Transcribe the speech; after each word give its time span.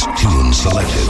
hottest 0.00 0.22
tunes 0.22 0.60
selected. 0.60 1.06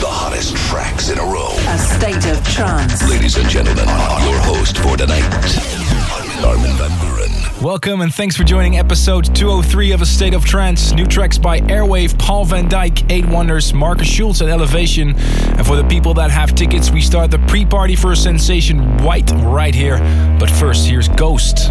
The 0.00 0.06
hottest 0.06 0.56
tracks 0.68 1.10
in 1.10 1.18
a 1.18 1.22
row. 1.22 1.50
A 1.68 1.78
state 1.78 2.30
of 2.30 2.46
trance. 2.46 3.08
Ladies 3.10 3.36
and 3.36 3.48
gentlemen, 3.48 3.86
your 4.24 4.38
host 4.38 4.78
for 4.78 4.96
tonight, 4.96 5.24
Armin 6.44 6.76
van 6.76 6.90
Buuren. 7.00 7.62
Welcome 7.62 8.02
and 8.02 8.14
thanks 8.14 8.36
for 8.36 8.44
joining 8.44 8.78
episode 8.78 9.34
203 9.34 9.92
of 9.92 10.02
A 10.02 10.06
State 10.06 10.34
of 10.34 10.44
Trance. 10.44 10.92
New 10.92 11.06
tracks 11.06 11.38
by 11.38 11.60
Airwave, 11.62 12.16
Paul 12.18 12.44
van 12.44 12.68
Dyk, 12.68 13.10
Eight 13.10 13.26
Wonders, 13.26 13.74
Markus 13.74 14.06
Schulz 14.06 14.40
at 14.42 14.48
Elevation. 14.48 15.16
And 15.16 15.66
for 15.66 15.74
the 15.74 15.84
people 15.84 16.14
that 16.14 16.30
have 16.30 16.54
tickets, 16.54 16.92
we 16.92 17.00
start 17.00 17.32
the 17.32 17.40
pre-party 17.40 17.96
for 17.96 18.14
Sensation 18.14 18.98
White 18.98 19.30
right 19.42 19.74
here. 19.74 19.98
But 20.38 20.50
first, 20.50 20.86
here's 20.86 21.08
Ghost. 21.08 21.68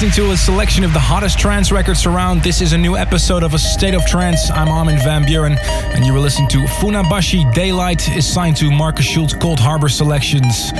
Listening 0.00 0.28
to 0.28 0.32
a 0.32 0.36
selection 0.38 0.82
of 0.82 0.94
the 0.94 0.98
hottest 0.98 1.38
trance 1.38 1.70
records 1.70 2.06
around. 2.06 2.42
This 2.42 2.62
is 2.62 2.72
a 2.72 2.78
new 2.78 2.96
episode 2.96 3.42
of 3.42 3.52
A 3.52 3.58
State 3.58 3.94
of 3.94 4.06
Trance. 4.06 4.50
I'm 4.50 4.68
Armin 4.68 4.96
van 4.96 5.24
Buuren, 5.24 5.58
and 5.94 6.06
you 6.06 6.14
were 6.14 6.18
listening 6.18 6.48
to 6.48 6.60
Funabashi 6.80 7.52
Daylight 7.52 8.08
is 8.08 8.26
signed 8.26 8.56
to 8.56 8.70
Markus 8.70 9.04
Schulz 9.04 9.34
Coldharbour 9.34 9.90
Selections. 9.90 10.72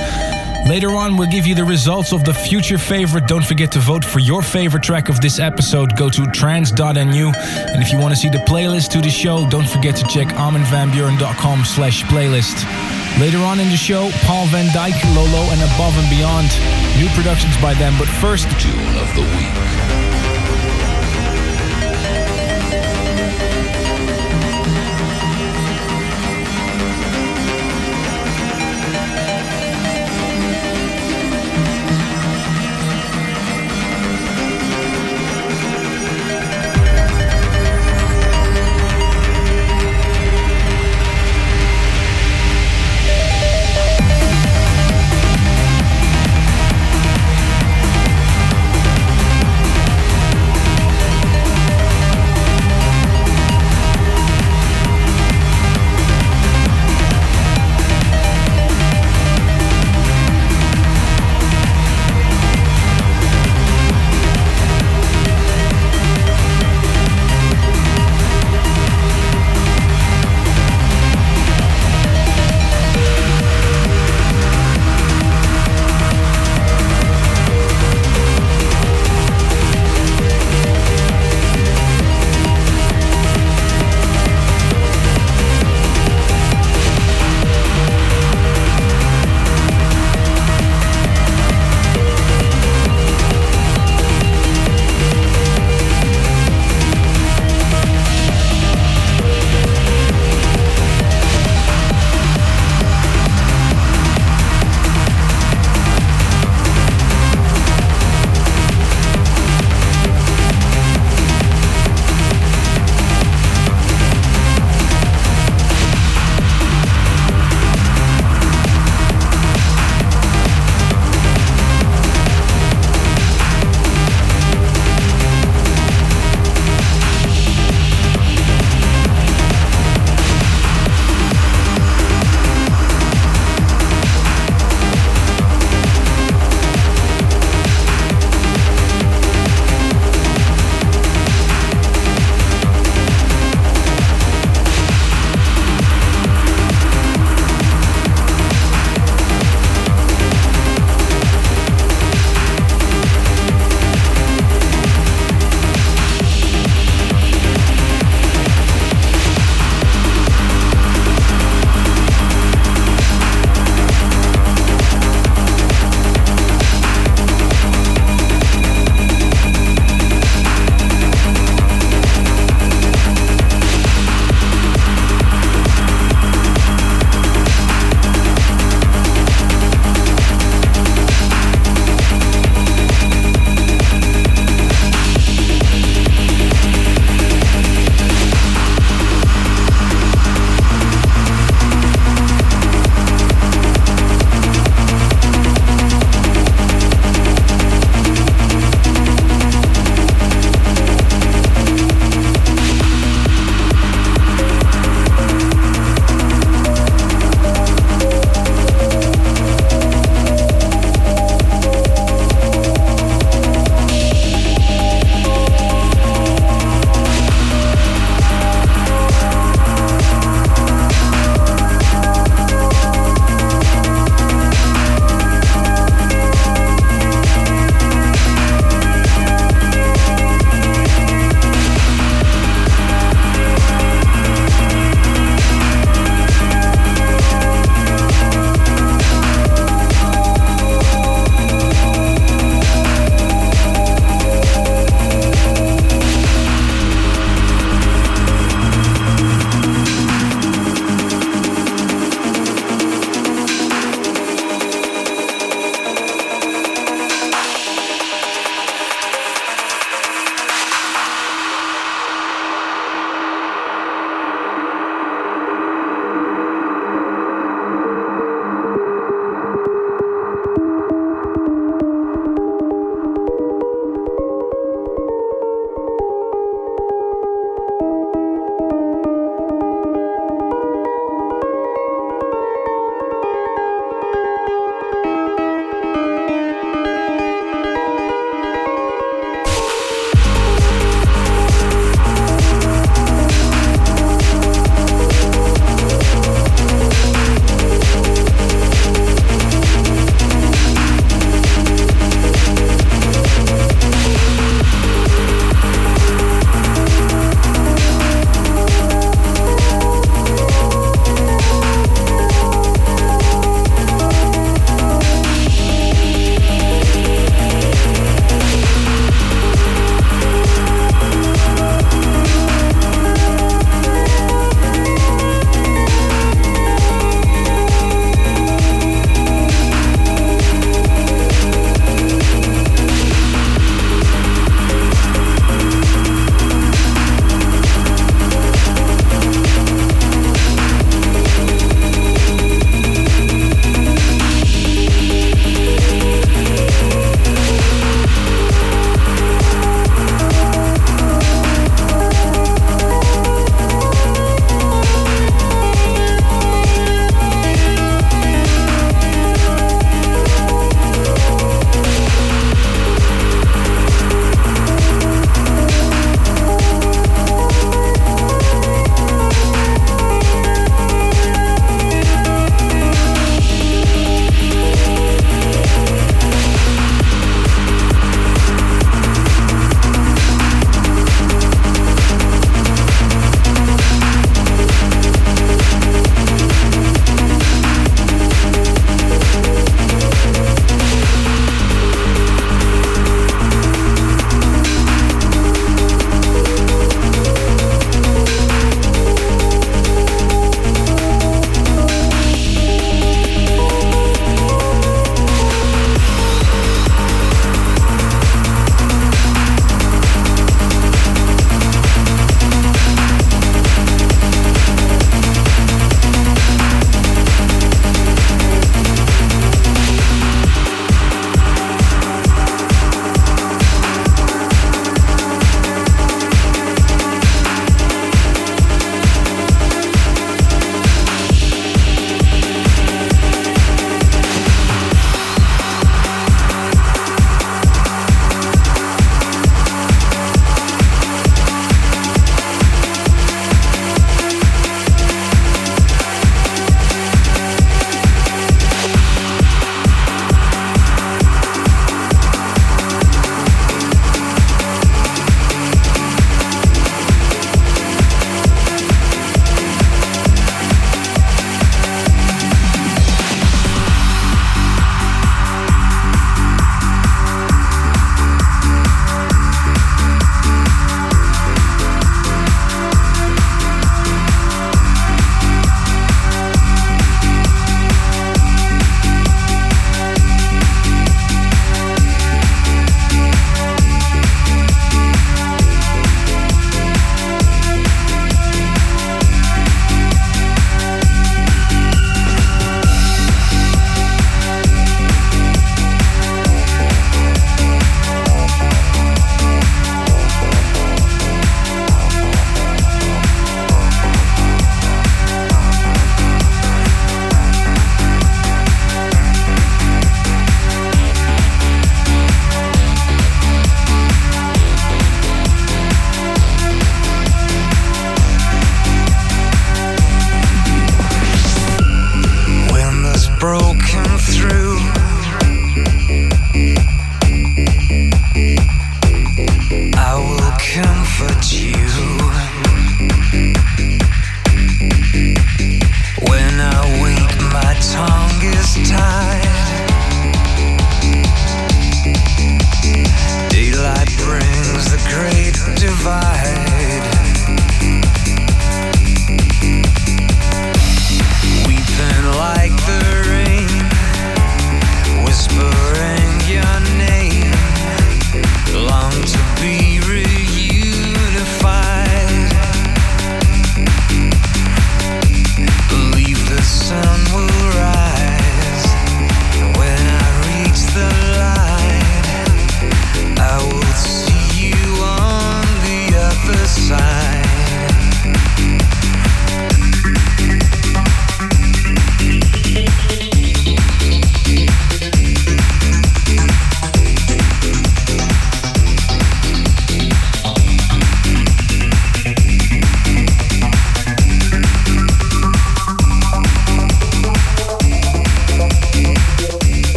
Later 0.67 0.89
on, 0.95 1.17
we'll 1.17 1.29
give 1.29 1.45
you 1.45 1.53
the 1.53 1.63
results 1.63 2.13
of 2.13 2.23
the 2.23 2.33
future 2.33 2.79
favorite. 2.79 3.27
Don't 3.27 3.45
forget 3.45 3.71
to 3.73 3.79
vote 3.79 4.03
for 4.03 4.17
your 4.17 4.41
favorite 4.41 4.81
track 4.81 5.07
of 5.07 5.21
this 5.21 5.37
episode. 5.37 5.95
Go 5.95 6.09
to 6.09 6.25
trance.nu. 6.31 7.31
And 7.35 7.83
if 7.83 7.91
you 7.91 7.99
want 7.99 8.15
to 8.15 8.19
see 8.19 8.29
the 8.29 8.43
playlist 8.49 8.89
to 8.93 9.01
the 9.01 9.11
show, 9.11 9.47
don't 9.51 9.69
forget 9.69 9.95
to 9.97 10.07
check 10.07 10.29
arminvanbuuren.com 10.29 11.65
slash 11.65 12.01
playlist. 12.05 13.00
Later 13.21 13.45
on 13.45 13.59
in 13.59 13.69
the 13.69 13.77
show, 13.77 14.09
Paul 14.23 14.47
van 14.47 14.65
Dyk, 14.73 14.97
Lolo, 15.15 15.51
and 15.51 15.61
Above 15.61 15.95
and 15.95 16.09
Beyond. 16.09 16.49
New 16.97 17.07
productions 17.09 17.55
by 17.61 17.75
them, 17.75 17.93
but 17.99 18.07
first... 18.07 18.49
Tune 18.59 18.97
of 18.97 19.13
the 19.13 19.21
Week. 19.37 20.60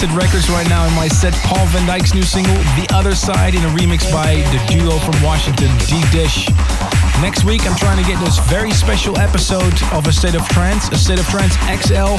Requested 0.00 0.22
records 0.22 0.48
right 0.50 0.68
now 0.68 0.86
in 0.86 0.94
my 0.94 1.08
set. 1.08 1.34
Paul 1.44 1.66
Van 1.66 1.86
Dyk's 1.86 2.14
new 2.14 2.22
single, 2.22 2.54
The 2.54 2.86
Other 2.92 3.14
Side, 3.14 3.54
in 3.54 3.62
a 3.62 3.68
remix 3.68 4.10
by 4.10 4.36
the 4.50 4.64
duo 4.66 4.98
from 4.98 5.22
Washington, 5.22 5.68
Deep 5.86 6.08
Dish. 6.10 7.09
Next 7.20 7.44
week, 7.44 7.66
I'm 7.68 7.76
trying 7.76 8.02
to 8.02 8.08
get 8.08 8.18
this 8.24 8.38
very 8.48 8.70
special 8.70 9.18
episode 9.18 9.76
of 9.92 10.06
A 10.06 10.12
State 10.12 10.34
of 10.34 10.48
Trance, 10.48 10.88
A 10.88 10.96
State 10.96 11.20
of 11.20 11.28
Trance 11.28 11.52
XL, 11.68 12.16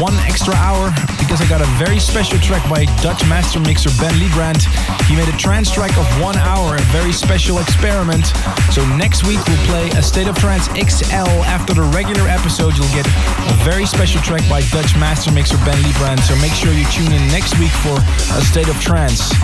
one 0.00 0.14
extra 0.22 0.54
hour, 0.54 0.94
because 1.18 1.42
I 1.42 1.48
got 1.48 1.60
a 1.60 1.66
very 1.74 1.98
special 1.98 2.38
track 2.38 2.62
by 2.70 2.84
Dutch 3.02 3.26
master 3.26 3.58
mixer 3.58 3.90
Ben 3.98 4.14
Liebrand. 4.14 4.62
He 5.10 5.16
made 5.16 5.26
a 5.28 5.36
trance 5.36 5.72
track 5.72 5.90
of 5.98 6.06
one 6.22 6.36
hour, 6.36 6.76
a 6.76 6.82
very 6.94 7.12
special 7.12 7.58
experiment. 7.58 8.26
So 8.70 8.86
next 8.94 9.26
week, 9.26 9.42
we'll 9.48 9.66
play 9.66 9.90
A 9.98 10.02
State 10.02 10.28
of 10.28 10.38
Trance 10.38 10.70
XL. 10.70 11.26
After 11.50 11.74
the 11.74 11.82
regular 11.90 12.28
episode, 12.28 12.78
you'll 12.78 12.94
get 12.94 13.06
a 13.06 13.58
very 13.66 13.86
special 13.86 14.22
track 14.22 14.48
by 14.48 14.62
Dutch 14.70 14.94
master 14.94 15.32
mixer 15.32 15.58
Ben 15.66 15.76
Liebrand. 15.82 16.20
So 16.22 16.36
make 16.36 16.52
sure 16.52 16.72
you 16.72 16.86
tune 16.94 17.10
in 17.10 17.26
next 17.34 17.58
week 17.58 17.74
for 17.82 17.98
A 18.38 18.42
State 18.46 18.68
of 18.68 18.78
Trance. 18.80 19.34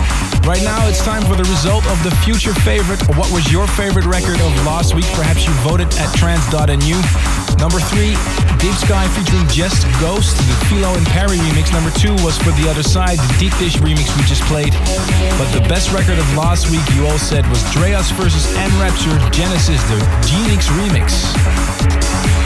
Right 0.47 0.63
now, 0.63 0.87
it's 0.87 1.03
time 1.03 1.21
for 1.23 1.35
the 1.35 1.47
result 1.51 1.85
of 1.91 2.01
the 2.03 2.11
future 2.23 2.53
favorite. 2.63 3.01
What 3.19 3.29
was 3.31 3.51
your 3.51 3.67
favorite 3.67 4.05
record 4.05 4.39
of 4.39 4.51
last 4.65 4.95
week? 4.95 5.00
Perhaps 5.13 5.45
you 5.45 5.53
voted 5.61 5.87
at 5.95 6.13
trance.nu. 6.15 6.97
Number 7.57 7.79
three, 7.79 8.13
Deepsky 8.57 9.07
featuring 9.13 9.45
Jes 9.49 9.85
Ghost, 9.99 10.37
the 10.37 10.65
Filo 10.65 10.93
and 10.95 11.05
Peri 11.07 11.37
remix. 11.37 11.71
Number 11.71 11.91
two 11.91 12.13
was 12.23 12.37
for 12.37 12.51
the 12.61 12.69
other 12.69 12.83
side, 12.83 13.19
the 13.19 13.35
Deep 13.37 13.53
Dish 13.57 13.75
remix 13.77 14.09
we 14.17 14.23
just 14.23 14.43
played. 14.43 14.73
But 15.37 15.51
the 15.53 15.61
best 15.69 15.91
record 15.91 16.17
of 16.17 16.27
last 16.35 16.71
week, 16.71 16.83
you 16.95 17.05
all 17.05 17.19
said, 17.19 17.47
was 17.49 17.63
Dreas 17.65 18.11
versus 18.13 18.49
Enrapture 18.57 19.17
Genesis, 19.31 19.81
the 19.89 19.99
Genix 20.25 20.65
remix. 20.79 22.40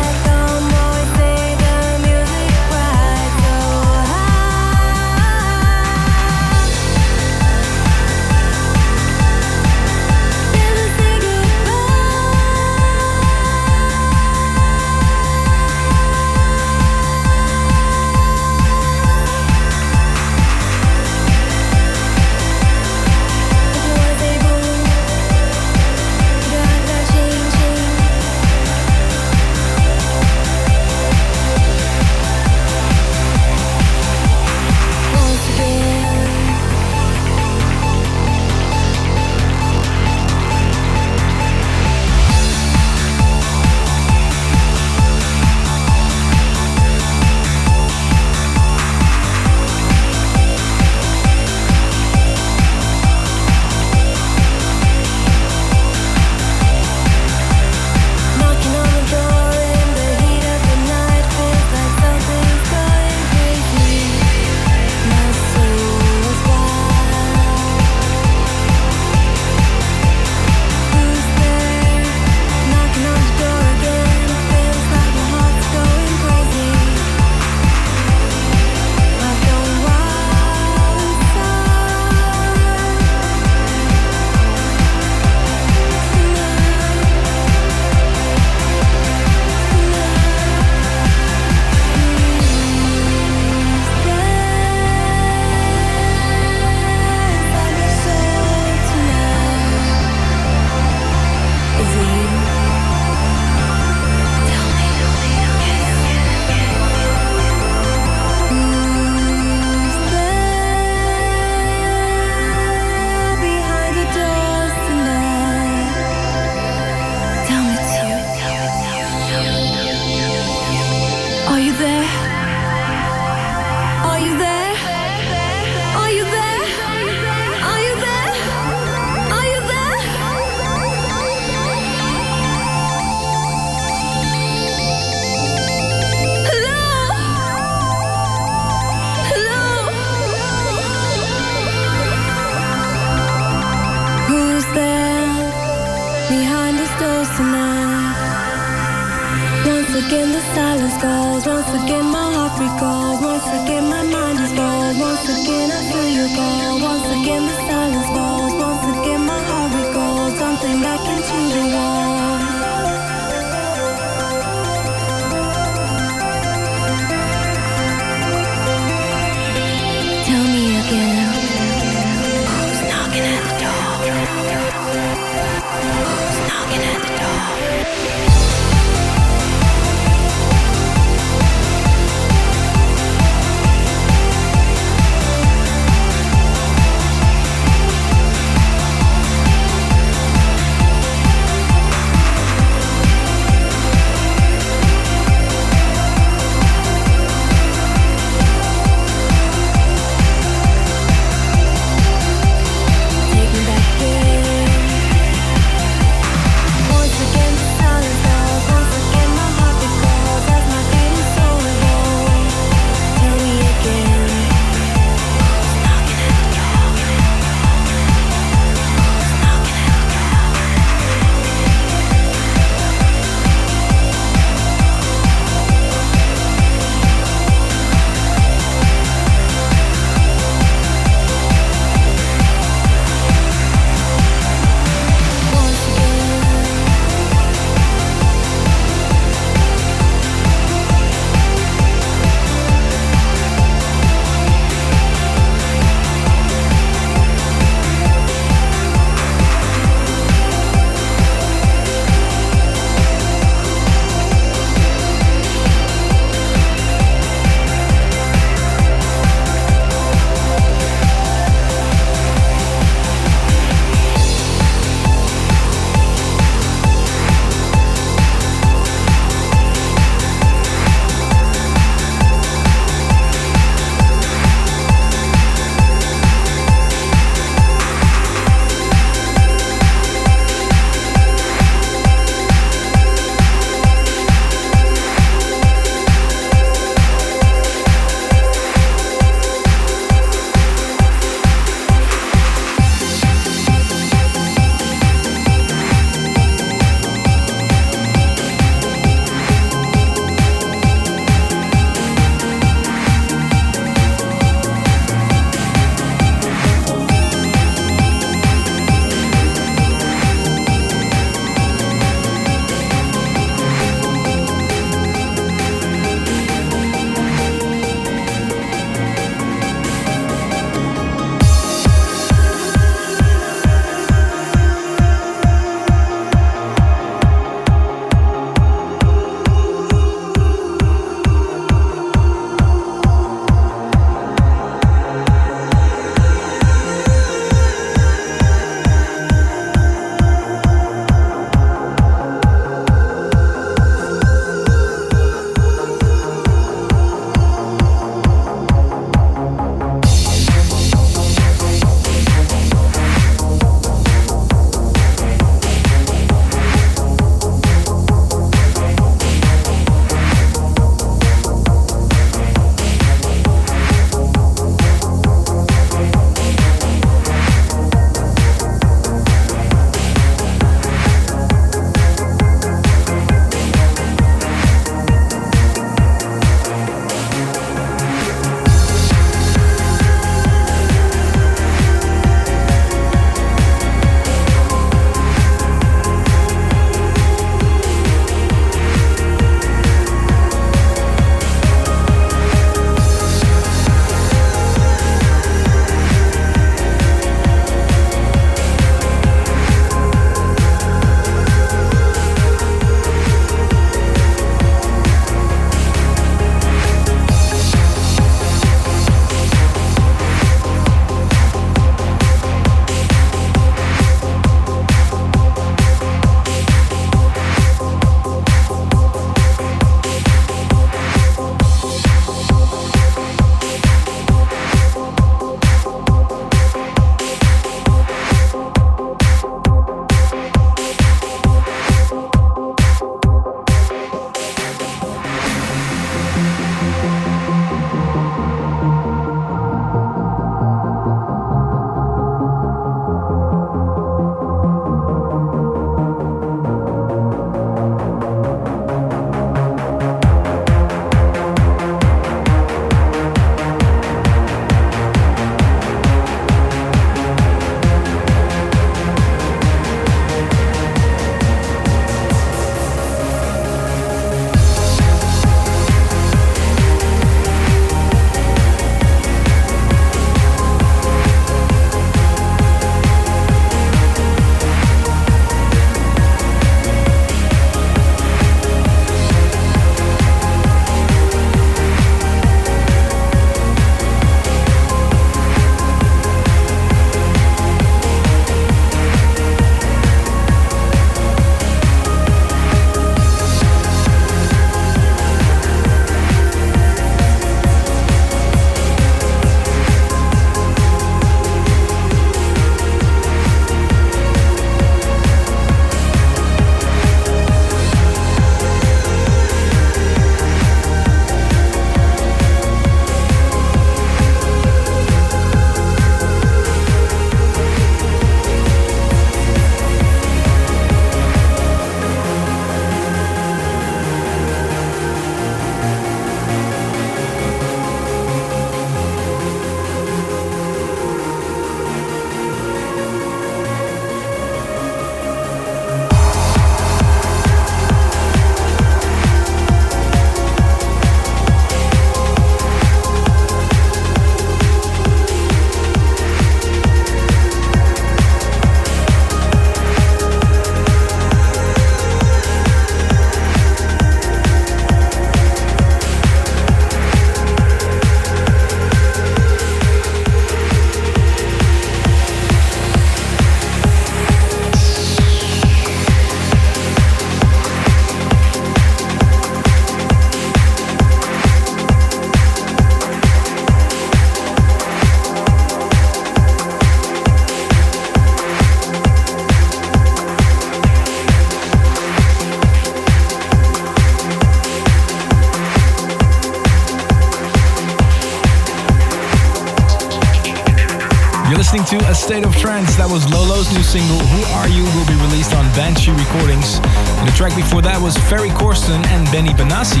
New 593.76 593.82
single, 593.82 594.16
Who 594.16 594.40
Are 594.56 594.68
You, 594.72 594.84
will 594.96 595.04
be 595.04 595.20
released 595.28 595.52
on 595.52 595.68
Banshee 595.76 596.10
Recordings. 596.16 596.80
And 597.20 597.28
the 597.28 597.34
track 597.36 597.52
before 597.52 597.82
that 597.82 598.00
was 598.00 598.16
Ferry 598.24 598.48
Corsten 598.48 599.04
and 599.12 599.28
Benny 599.28 599.52
Benassi, 599.52 600.00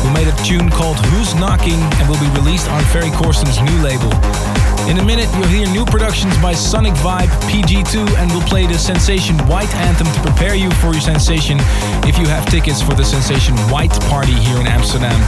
who 0.00 0.08
made 0.16 0.32
a 0.32 0.36
tune 0.40 0.72
called 0.72 0.96
Who's 1.12 1.36
Knocking 1.36 1.76
and 2.00 2.08
will 2.08 2.16
be 2.16 2.32
released 2.40 2.72
on 2.72 2.80
Ferry 2.88 3.12
Corsten's 3.12 3.60
new 3.60 3.76
label. 3.84 4.08
In 4.88 4.96
a 4.96 5.04
minute, 5.04 5.28
you'll 5.36 5.52
hear 5.52 5.68
new 5.68 5.84
productions 5.84 6.32
by 6.40 6.56
Sonic 6.56 6.96
Vibe, 7.04 7.28
PG2, 7.52 8.16
and 8.16 8.32
we'll 8.32 8.48
play 8.48 8.64
the 8.64 8.80
Sensation 8.80 9.36
White 9.44 9.72
anthem 9.84 10.08
to 10.08 10.20
prepare 10.24 10.56
you 10.56 10.72
for 10.80 10.96
your 10.96 11.04
Sensation 11.04 11.60
if 12.08 12.16
you 12.16 12.24
have 12.32 12.48
tickets 12.48 12.80
for 12.80 12.96
the 12.96 13.04
Sensation 13.04 13.52
White 13.68 13.92
party 14.08 14.32
here 14.32 14.56
in 14.56 14.64
Amsterdam. 14.64 15.20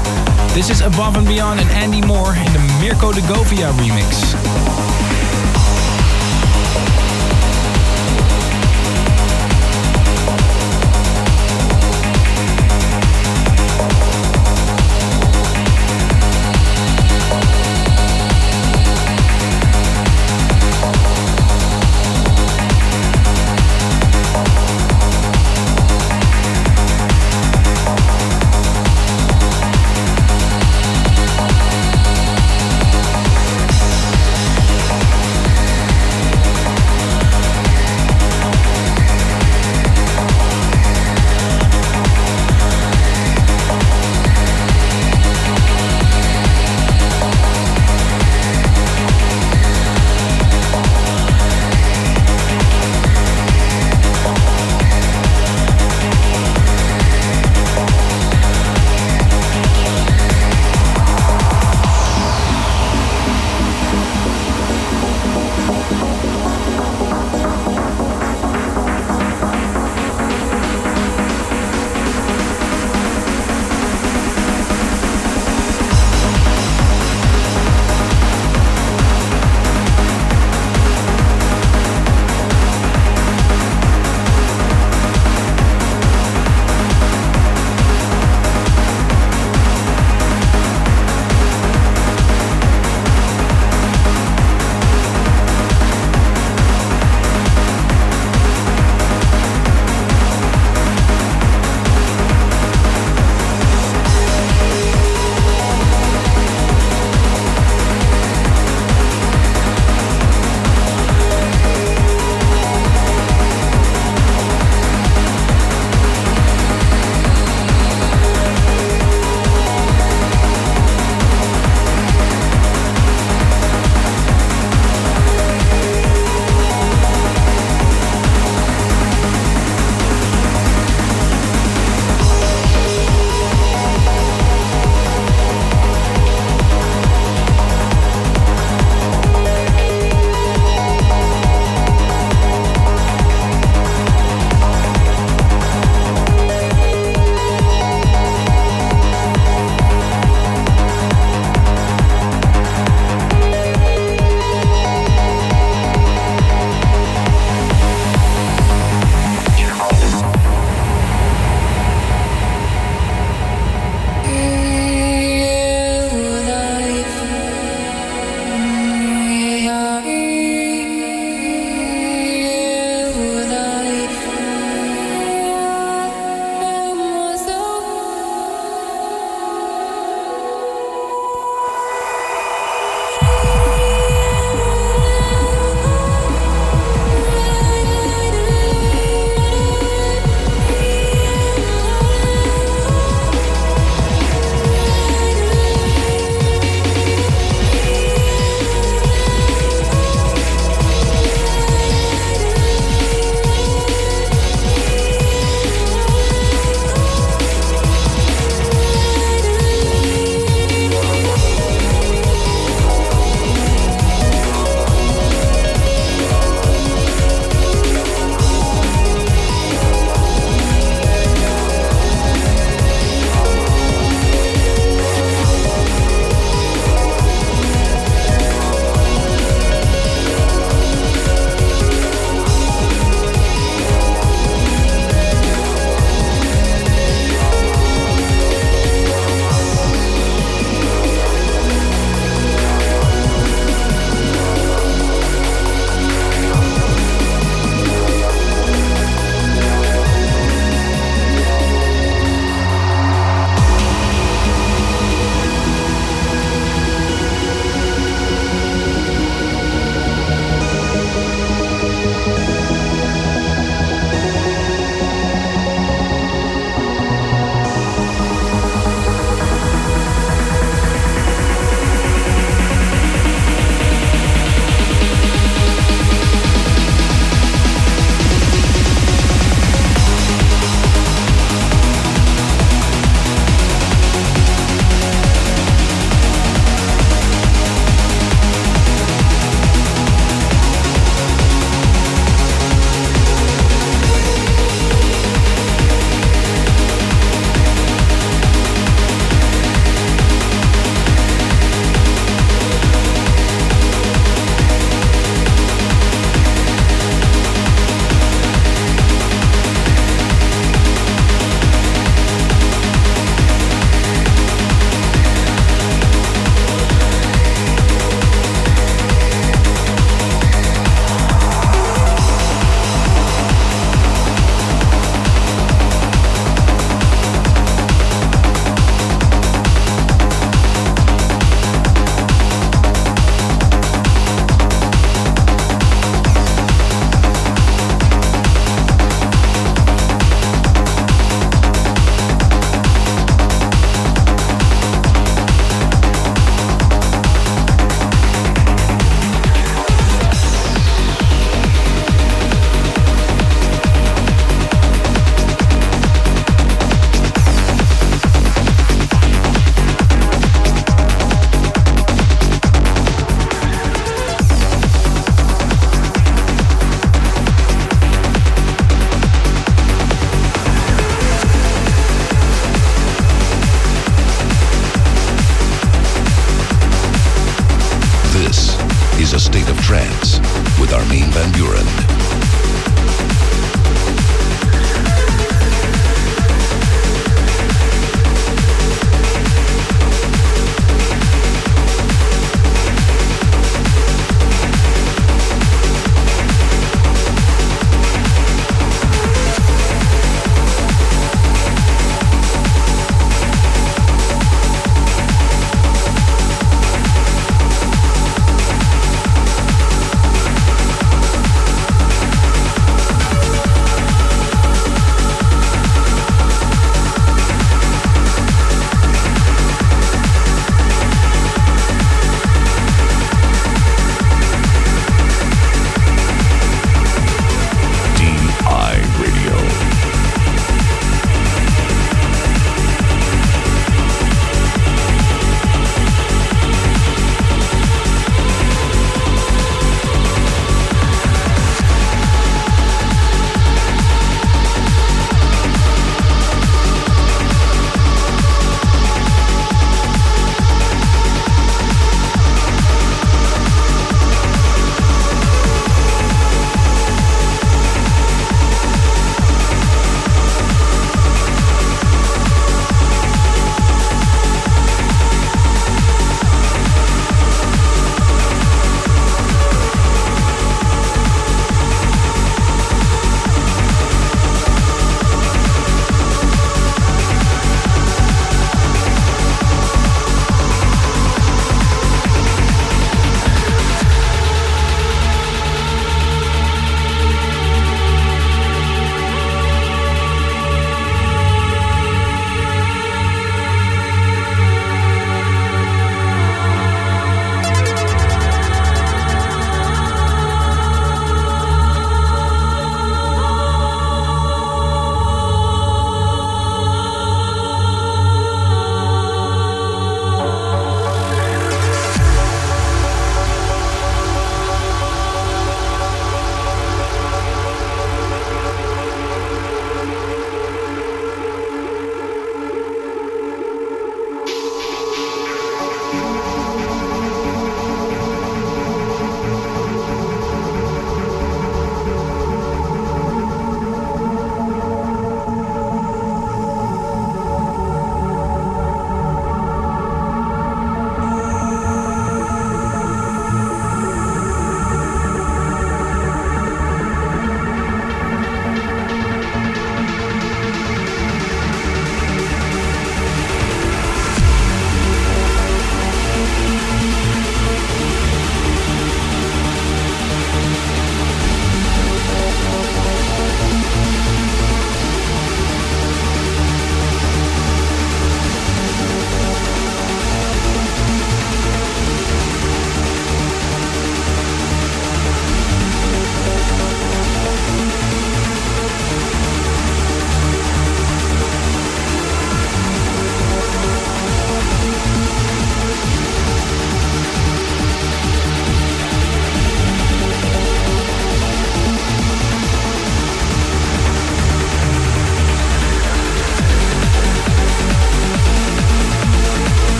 This 0.57 0.72
is 0.72 0.80
Above 0.80 1.20
and 1.20 1.28
Beyond 1.28 1.61
and 1.61 1.68
Andy 1.76 2.01
Moore 2.01 2.32
in 2.32 2.49
the 2.57 2.64
Mirco 2.80 3.12
de 3.12 3.20
Govia 3.28 3.68
remix. 3.76 4.93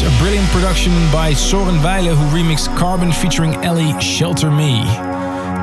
A 0.00 0.18
brilliant 0.20 0.46
production 0.50 0.92
by 1.10 1.32
Soren 1.32 1.76
Weile 1.76 2.14
who 2.14 2.36
remixed 2.36 2.74
Carbon 2.76 3.10
featuring 3.10 3.54
Ellie 3.64 4.00
Shelter 4.00 4.48
Me. 4.48 4.84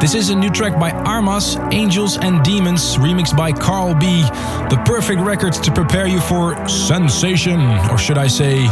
This 0.02 0.14
is 0.14 0.30
a 0.30 0.36
new 0.36 0.50
track 0.50 0.78
by 0.78 0.92
Armas, 0.92 1.56
Angels 1.72 2.18
and 2.18 2.44
Demons, 2.44 2.98
remixed 2.98 3.38
by 3.38 3.54
Carl 3.54 3.96
B. 3.96 4.24
The 4.70 4.82
perfect 4.86 5.22
record 5.22 5.54
to 5.54 5.72
prepare 5.72 6.06
you 6.06 6.20
for 6.20 6.68
sensation, 6.68 7.62
or 7.90 7.98
should 7.98 8.18
I 8.18 8.28
say, 8.28 8.68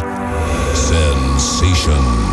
sensation. 0.76 2.33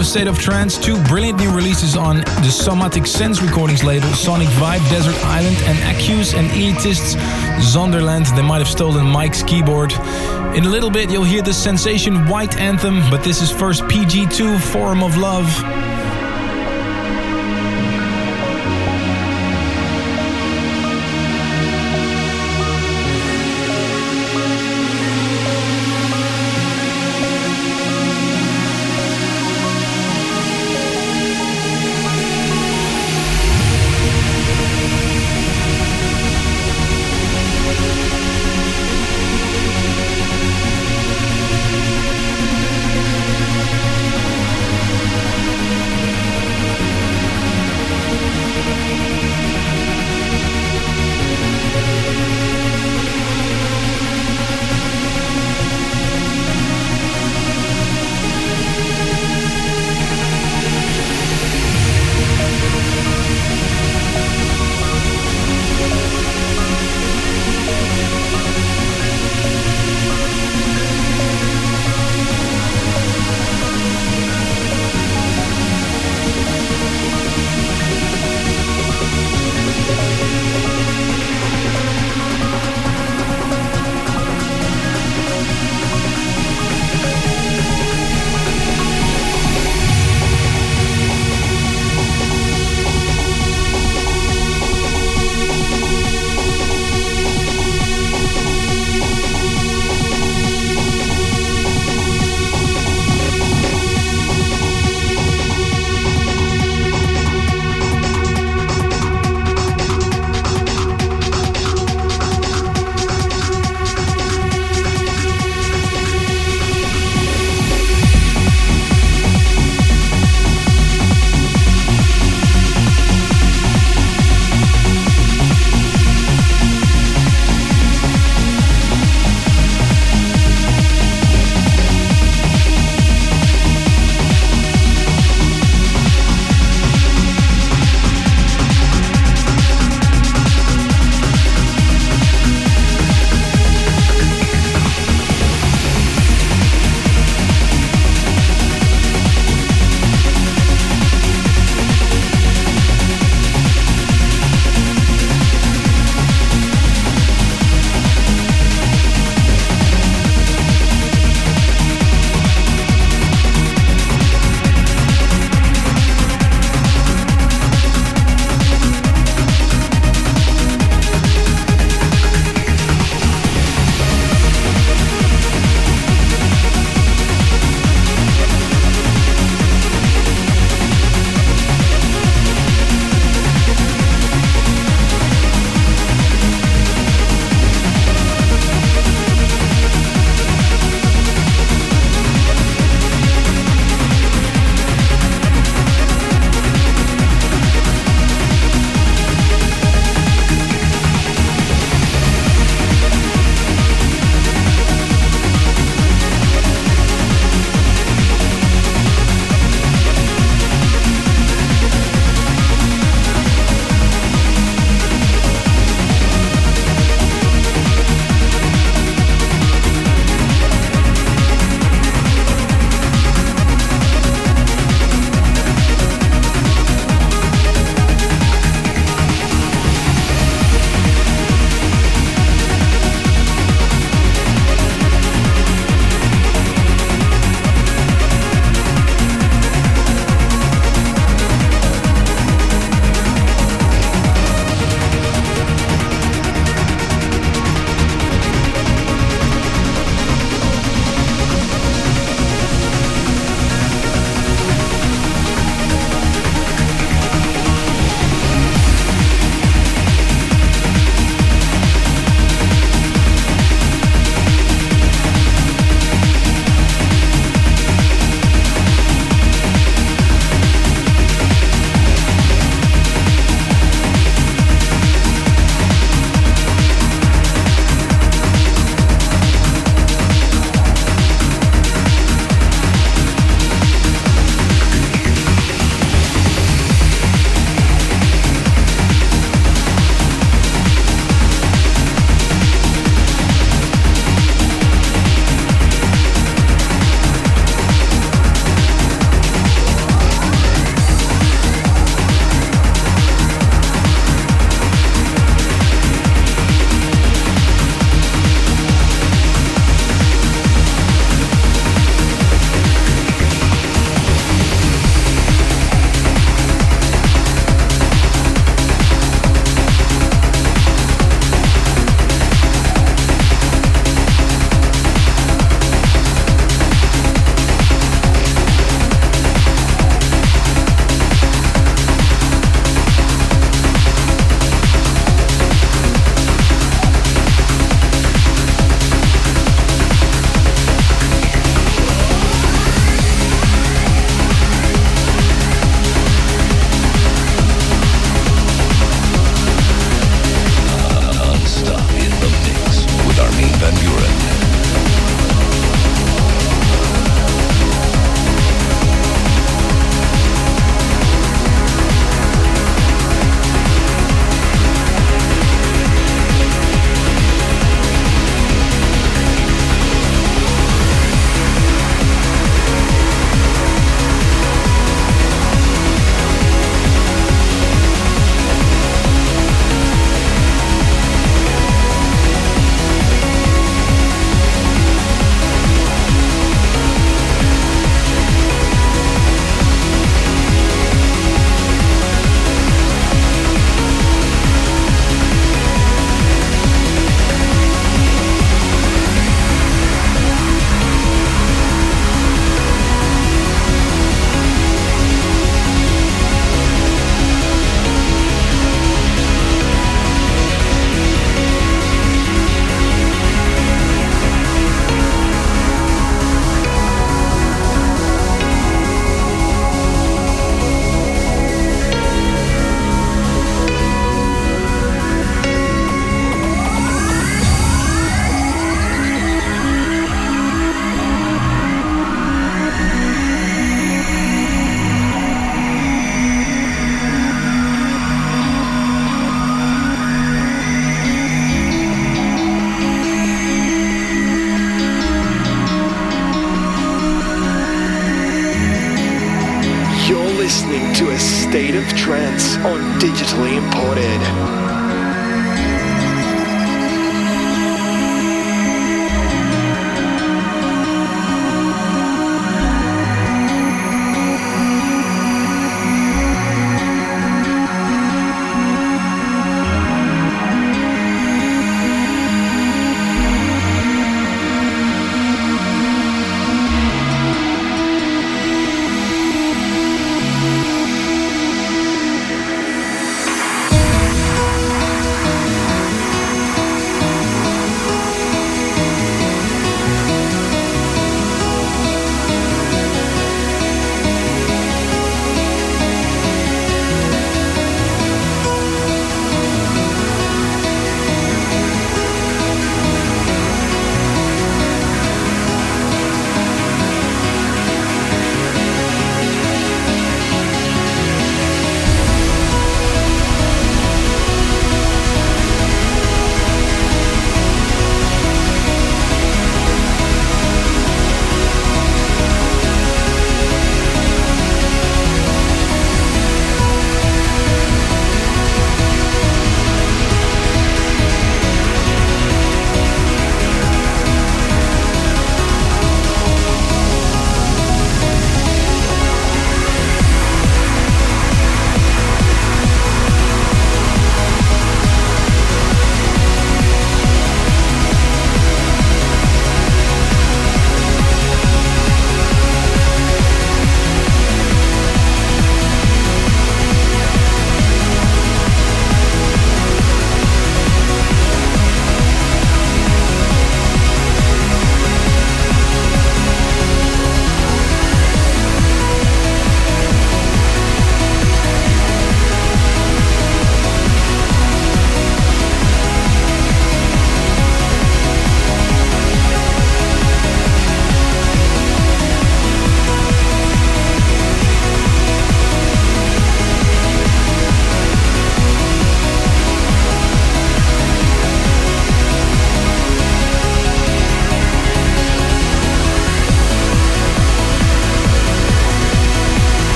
Of 0.00 0.06
State 0.06 0.26
of 0.28 0.38
Trance. 0.38 0.78
Two 0.78 1.02
brilliant 1.04 1.38
new 1.38 1.54
releases 1.54 1.96
on 1.96 2.18
the 2.18 2.50
Somatic 2.50 3.06
Sense 3.06 3.42
recordings 3.42 3.84
label 3.84 4.08
Sonic 4.08 4.48
Vibe 4.48 4.88
Desert 4.88 5.14
Island 5.24 5.56
and 5.64 5.96
Accuse 5.96 6.32
and 6.32 6.48
Elitists 6.50 7.16
Zonderland. 7.60 8.34
They 8.34 8.42
might 8.42 8.58
have 8.58 8.68
stolen 8.68 9.06
Mike's 9.06 9.42
keyboard. 9.42 9.92
In 10.56 10.64
a 10.64 10.68
little 10.68 10.90
bit, 10.90 11.10
you'll 11.10 11.24
hear 11.24 11.42
the 11.42 11.52
sensation 11.52 12.26
White 12.28 12.56
Anthem, 12.56 13.00
but 13.10 13.22
this 13.22 13.42
is 13.42 13.50
first 13.50 13.82
PG2 13.84 14.60
Forum 14.72 15.02
of 15.02 15.16
Love. 15.16 15.89